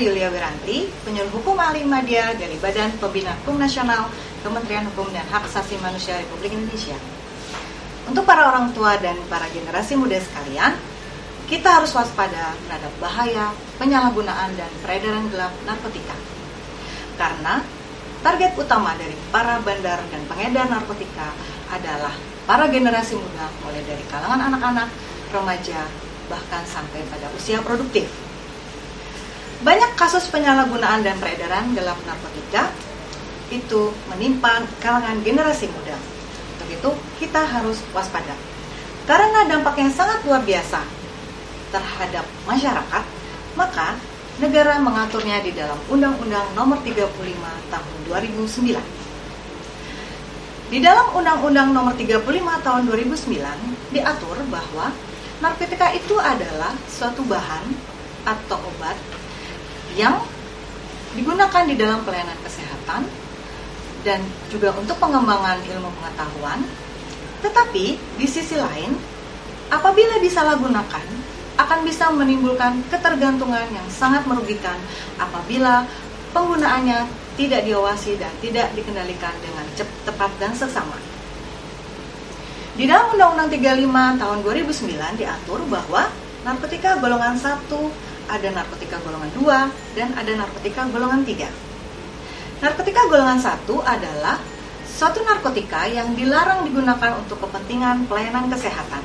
Yulia 0.00 0.32
Wiranti, 0.32 0.88
penyuluh 1.04 1.28
hukum 1.28 1.60
ahli 1.60 1.84
media 1.84 2.32
dari 2.32 2.56
Badan 2.56 2.88
Pembina 2.96 3.36
Hukum 3.44 3.60
Nasional, 3.60 4.08
Kementerian 4.40 4.88
Hukum 4.88 5.12
dan 5.12 5.28
Hak 5.28 5.44
Asasi 5.44 5.76
Manusia 5.84 6.16
Republik 6.16 6.56
Indonesia. 6.56 6.96
Untuk 8.08 8.24
para 8.24 8.48
orang 8.48 8.72
tua 8.72 8.96
dan 8.96 9.20
para 9.28 9.44
generasi 9.52 10.00
muda 10.00 10.16
sekalian, 10.16 10.72
kita 11.52 11.68
harus 11.68 11.92
waspada 11.92 12.56
terhadap 12.64 12.92
bahaya 12.96 13.52
penyalahgunaan 13.76 14.56
dan 14.56 14.70
peredaran 14.80 15.28
gelap 15.28 15.52
narkotika. 15.68 16.16
Karena 17.20 17.60
target 18.24 18.56
utama 18.56 18.96
dari 18.96 19.12
para 19.28 19.60
bandar 19.60 20.00
dan 20.08 20.22
pengedar 20.32 20.64
narkotika 20.72 21.28
adalah 21.68 22.16
para 22.48 22.72
generasi 22.72 23.20
muda 23.20 23.52
mulai 23.60 23.84
dari 23.84 24.04
kalangan 24.08 24.48
anak-anak, 24.48 24.88
remaja, 25.28 25.84
bahkan 26.32 26.64
sampai 26.64 27.04
pada 27.12 27.28
usia 27.36 27.60
produktif. 27.60 28.29
Banyak 29.60 29.92
kasus 29.92 30.24
penyalahgunaan 30.32 31.04
dan 31.04 31.20
peredaran 31.20 31.76
gelap 31.76 32.00
narkotika 32.08 32.72
itu 33.52 33.92
menimpa 34.08 34.64
kalangan 34.80 35.20
generasi 35.20 35.68
muda. 35.68 36.00
Untuk 36.56 36.68
itu, 36.72 36.90
kita 37.20 37.44
harus 37.44 37.76
waspada. 37.92 38.32
Karena 39.04 39.44
dampaknya 39.44 39.92
sangat 39.92 40.24
luar 40.24 40.40
biasa 40.48 40.80
terhadap 41.76 42.24
masyarakat, 42.48 43.04
maka 43.52 44.00
negara 44.40 44.80
mengaturnya 44.80 45.44
di 45.44 45.52
dalam 45.52 45.76
Undang-Undang 45.92 46.56
Nomor 46.56 46.80
35 46.80 47.12
Tahun 47.68 47.96
2009. 48.08 48.80
Di 50.72 50.78
dalam 50.80 51.12
Undang-Undang 51.12 51.68
Nomor 51.76 51.92
35 52.00 52.64
Tahun 52.64 52.82
2009 52.88 53.92
diatur 53.92 54.40
bahwa 54.48 54.94
narkotika 55.44 55.92
itu 55.92 56.16
adalah 56.16 56.72
suatu 56.88 57.20
bahan 57.28 57.68
atau 58.24 58.56
obat 58.56 58.96
yang 59.98 60.18
digunakan 61.14 61.64
di 61.66 61.74
dalam 61.74 62.06
pelayanan 62.06 62.38
kesehatan 62.46 63.02
dan 64.06 64.20
juga 64.48 64.72
untuk 64.78 64.96
pengembangan 64.96 65.58
ilmu 65.60 65.90
pengetahuan. 66.00 66.62
Tetapi 67.40 67.84
di 68.20 68.26
sisi 68.28 68.56
lain, 68.56 68.94
apabila 69.72 70.20
disalahgunakan, 70.20 71.06
akan 71.60 71.78
bisa 71.84 72.08
menimbulkan 72.08 72.80
ketergantungan 72.88 73.68
yang 73.68 73.84
sangat 73.92 74.24
merugikan 74.24 74.80
apabila 75.20 75.84
penggunaannya 76.32 77.04
tidak 77.36 77.68
diawasi 77.68 78.16
dan 78.16 78.32
tidak 78.40 78.72
dikendalikan 78.72 79.32
dengan 79.44 79.64
tepat 79.76 80.30
dan 80.40 80.52
seksama. 80.56 80.96
Di 82.80 82.88
dalam 82.88 83.12
Undang-Undang 83.12 83.50
35 83.52 84.20
tahun 84.24 84.38
2009 84.40 85.20
diatur 85.20 85.60
bahwa 85.68 86.08
narkotika 86.48 86.96
golongan 86.96 87.36
1 87.36 87.68
ada 88.28 88.48
narkotika 88.52 89.00
golongan 89.00 89.30
2, 89.38 89.96
dan 89.96 90.08
ada 90.18 90.32
narkotika 90.34 90.84
golongan 90.90 91.22
3. 91.24 91.48
Narkotika 92.60 93.02
golongan 93.08 93.40
1 93.40 93.64
adalah 93.80 94.36
suatu 94.84 95.24
narkotika 95.24 95.88
yang 95.88 96.12
dilarang 96.12 96.68
digunakan 96.68 97.16
untuk 97.16 97.40
kepentingan 97.40 98.04
pelayanan 98.04 98.52
kesehatan. 98.52 99.00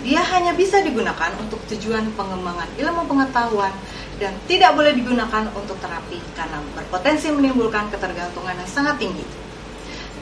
Dia 0.00 0.24
hanya 0.32 0.56
bisa 0.56 0.80
digunakan 0.80 1.34
untuk 1.36 1.60
tujuan 1.68 2.08
pengembangan 2.16 2.68
ilmu 2.80 3.04
pengetahuan 3.04 3.74
dan 4.16 4.32
tidak 4.48 4.72
boleh 4.72 4.96
digunakan 4.96 5.44
untuk 5.52 5.76
terapi 5.82 6.22
karena 6.32 6.62
berpotensi 6.72 7.28
menimbulkan 7.34 7.92
ketergantungan 7.92 8.56
yang 8.56 8.70
sangat 8.70 8.96
tinggi. 8.96 9.24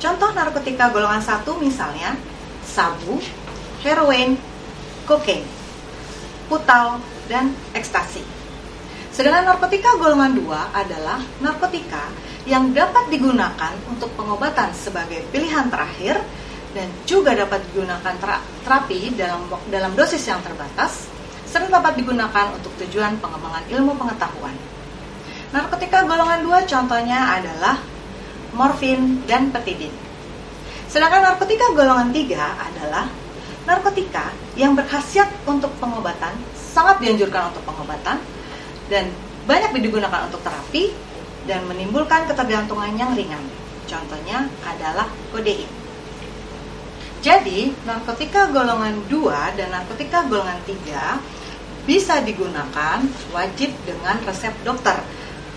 Contoh 0.03 0.35
narkotika 0.35 0.91
golongan 0.91 1.23
1 1.23 1.47
misalnya 1.63 2.19
sabu, 2.67 3.23
heroin, 3.87 4.35
kokain, 5.07 5.47
putal, 6.51 6.99
dan 7.31 7.55
ekstasi. 7.73 8.23
Sedangkan 9.15 9.47
narkotika 9.47 9.95
golongan 9.95 10.35
2 10.35 10.51
adalah 10.75 11.23
narkotika 11.39 12.11
yang 12.51 12.75
dapat 12.75 13.09
digunakan 13.15 13.73
untuk 13.87 14.11
pengobatan 14.19 14.75
sebagai 14.75 15.23
pilihan 15.31 15.71
terakhir 15.71 16.19
dan 16.75 16.91
juga 17.07 17.33
dapat 17.39 17.63
digunakan 17.71 18.15
terapi 18.67 19.15
dalam 19.15 19.47
dalam 19.71 19.95
dosis 19.95 20.27
yang 20.27 20.43
terbatas 20.43 21.07
serta 21.47 21.71
dapat 21.71 21.95
digunakan 21.95 22.51
untuk 22.51 22.75
tujuan 22.83 23.15
pengembangan 23.23 23.63
ilmu 23.71 23.95
pengetahuan. 23.95 24.59
Narkotika 25.55 26.03
golongan 26.03 26.43
2 26.43 26.67
contohnya 26.67 27.39
adalah 27.39 27.79
morfin 28.59 29.23
dan 29.31 29.55
petidin. 29.55 29.95
Sedangkan 30.91 31.23
narkotika 31.23 31.71
golongan 31.71 32.11
3 32.11 32.35
adalah 32.43 33.07
narkotika 33.65 34.33
yang 34.55 34.77
berkhasiat 34.77 35.29
untuk 35.49 35.73
pengobatan, 35.81 36.37
sangat 36.55 37.01
dianjurkan 37.01 37.53
untuk 37.53 37.65
pengobatan, 37.65 38.21
dan 38.93 39.09
banyak 39.45 39.77
digunakan 39.81 40.29
untuk 40.29 40.41
terapi 40.45 40.93
dan 41.45 41.65
menimbulkan 41.69 42.29
ketergantungan 42.29 42.93
yang 42.97 43.13
ringan. 43.13 43.41
Contohnya 43.85 44.49
adalah 44.65 45.09
kodein. 45.33 45.69
Jadi, 47.25 47.73
narkotika 47.89 48.53
golongan 48.53 49.01
2 49.09 49.57
dan 49.57 49.73
narkotika 49.73 50.29
golongan 50.29 50.61
3 50.69 51.89
bisa 51.89 52.21
digunakan 52.21 53.01
wajib 53.33 53.73
dengan 53.85 54.21
resep 54.25 54.53
dokter 54.65 54.97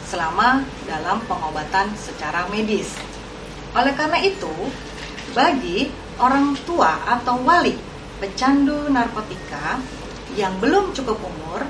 selama 0.07 0.63
dalam 0.87 1.19
pengobatan 1.27 1.91
secara 1.99 2.47
medis. 2.47 2.95
Oleh 3.75 3.91
karena 3.95 4.19
itu, 4.23 4.51
bagi 5.35 5.91
orang 6.19 6.55
tua 6.63 7.03
atau 7.03 7.39
wali 7.43 7.86
pecandu 8.17 8.89
narkotika 8.89 9.81
yang 10.33 10.57
belum 10.61 10.93
cukup 10.93 11.17
umur 11.21 11.65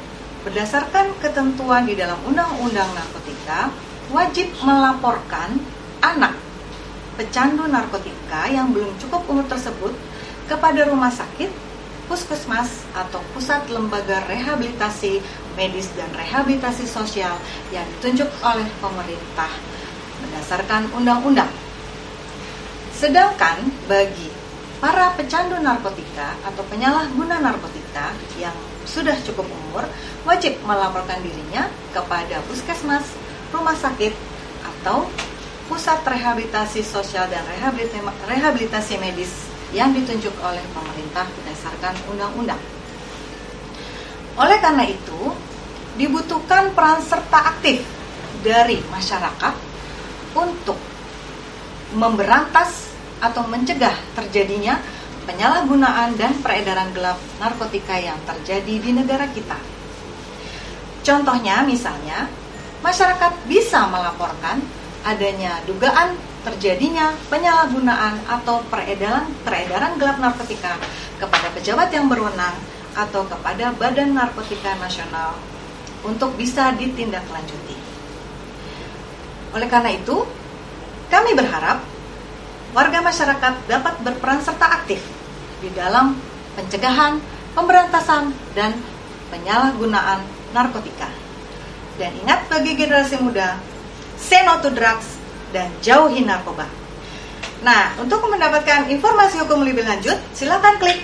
Berdasarkan 0.47 1.11
ketentuan 1.19 1.83
di 1.83 1.99
dalam 1.99 2.15
Undang-Undang 2.23 2.95
Narkotika, 2.95 3.67
wajib 4.15 4.47
melaporkan 4.63 5.59
anak 5.99 6.39
pecandu 7.19 7.67
narkotika 7.67 8.47
yang 8.47 8.71
belum 8.71 8.95
cukup 8.95 9.27
umur 9.27 9.43
tersebut 9.51 9.91
kepada 10.47 10.87
rumah 10.87 11.11
sakit, 11.11 11.51
puskesmas, 12.07 12.87
atau 12.95 13.19
pusat 13.35 13.67
lembaga 13.67 14.23
rehabilitasi 14.31 15.19
medis 15.59 15.91
dan 15.99 16.07
rehabilitasi 16.15 16.87
sosial 16.87 17.35
yang 17.75 17.83
ditunjuk 17.99 18.31
oleh 18.39 18.71
pemerintah 18.79 19.51
berdasarkan 20.23 20.95
undang-undang. 20.95 21.51
Sedangkan 22.95 23.67
bagi 23.91 24.31
para 24.77 25.09
pecandu 25.17 25.57
narkotika 25.57 26.37
atau 26.45 26.61
penyalahguna 26.69 27.41
narkotika 27.41 28.13
yang 28.37 28.53
sudah 28.85 29.17
cukup 29.25 29.49
umur 29.49 29.83
wajib 30.23 30.55
melaporkan 30.63 31.19
dirinya 31.25 31.67
kepada 31.91 32.39
puskesmas, 32.45 33.03
rumah 33.49 33.75
sakit, 33.75 34.13
atau 34.63 35.09
pusat 35.67 35.99
rehabilitasi 36.05 36.85
sosial 36.85 37.27
dan 37.27 37.43
rehabilitasi 38.29 38.95
medis 39.01 39.33
yang 39.75 39.91
ditunjuk 39.91 40.31
oleh 40.39 40.63
pemerintah 40.71 41.27
berdasarkan 41.27 41.93
undang-undang. 42.07 42.61
Oleh 44.39 44.61
karena 44.63 44.87
itu, 44.87 45.33
dibutuhkan 45.99 46.71
peran 46.71 47.03
serta 47.03 47.51
aktif 47.51 47.83
dari 48.45 48.79
masyarakat 48.87 49.53
untuk 50.37 50.77
memberantas 51.91 52.86
atau 53.23 53.43
mencegah 53.49 53.93
terjadinya 54.13 54.77
penyalahgunaan 55.27 56.15
dan 56.15 56.33
peredaran 56.39 56.89
gelap 56.95 57.19
narkotika 57.37 57.99
yang 57.99 58.17
terjadi 58.23 58.75
di 58.79 58.91
negara 58.95 59.27
kita. 59.31 59.59
Contohnya 61.03 61.63
misalnya, 61.67 62.31
masyarakat 62.79 63.47
bisa 63.47 63.87
melaporkan 63.91 64.63
adanya 65.03 65.59
dugaan 65.67 66.15
terjadinya 66.47 67.11
penyalahgunaan 67.27 68.23
atau 68.23 68.63
peredaran 68.71 69.27
peredaran 69.43 69.99
gelap 69.99 70.17
narkotika 70.19 70.79
kepada 71.19 71.47
pejabat 71.51 71.91
yang 71.91 72.07
berwenang 72.07 72.55
atau 72.95 73.27
kepada 73.27 73.75
Badan 73.75 74.15
Narkotika 74.15 74.73
Nasional 74.79 75.37
untuk 76.07 76.33
bisa 76.39 76.71
ditindaklanjuti. 76.73 77.75
Oleh 79.53 79.67
karena 79.67 79.91
itu, 79.93 80.23
kami 81.11 81.35
berharap 81.35 81.83
warga 82.75 82.99
masyarakat 83.03 83.53
dapat 83.67 83.93
berperan 84.03 84.39
serta 84.43 84.83
aktif 84.83 84.99
di 85.63 85.69
dalam 85.71 86.17
pencegahan, 86.57 87.21
pemberantasan, 87.53 88.33
dan 88.57 88.75
penyalahgunaan 89.29 90.23
narkotika. 90.51 91.09
Dan 91.97 92.13
ingat 92.21 92.45
bagi 92.49 92.77
generasi 92.77 93.17
muda, 93.21 93.57
say 94.17 94.45
no 94.45 94.61
to 94.61 94.69
drugs 94.73 95.17
dan 95.53 95.69
jauhi 95.81 96.21
narkoba. 96.21 96.69
Nah, 97.65 97.97
untuk 97.97 98.21
mendapatkan 98.29 98.85
informasi 98.93 99.41
hukum 99.41 99.65
lebih 99.65 99.81
lanjut, 99.81 100.17
silakan 100.37 100.77
klik. 100.77 101.01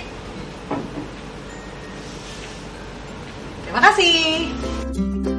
Terima 3.66 3.80
kasih. 3.90 5.33